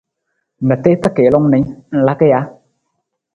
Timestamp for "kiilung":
1.15-1.47